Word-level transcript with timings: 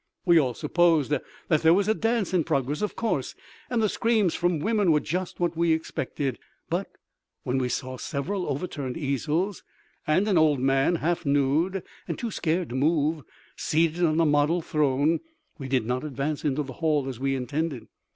We 0.25 0.39
all 0.39 0.55
supposed 0.55 1.11
that 1.11 1.23
there 1.61 1.75
was 1.75 1.87
a 1.87 1.93
dance 1.93 2.33
in 2.33 2.43
progress 2.43 2.81
of 2.81 2.95
course, 2.95 3.35
and 3.69 3.83
the 3.83 3.87
screams 3.87 4.33
from 4.33 4.57
women 4.57 4.91
were 4.91 4.99
just 4.99 5.39
what 5.39 5.55
we 5.55 5.73
expected; 5.73 6.39
but 6.71 6.87
when 7.43 7.59
we 7.59 7.69
saw 7.69 7.97
several 7.97 8.49
overturned 8.49 8.97
easels 8.97 9.61
and 10.07 10.27
an 10.27 10.39
old 10.39 10.59
man, 10.59 10.95
half 10.95 11.23
nude, 11.23 11.83
and 12.07 12.17
too 12.17 12.31
scared 12.31 12.69
to 12.69 12.75
move, 12.75 13.21
seated 13.55 14.03
on 14.03 14.19
a 14.19 14.25
model 14.25 14.59
throne, 14.63 15.19
we 15.59 15.67
did 15.67 15.85
not 15.85 16.03
advance 16.03 16.43
into 16.43 16.63
the 16.63 16.73
hall 16.73 17.07
as 17.07 17.19
we 17.19 17.35
intended. 17.35 17.87